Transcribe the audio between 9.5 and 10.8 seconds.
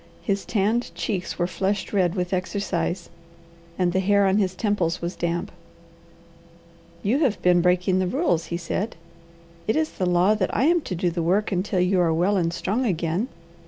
"It is the law that I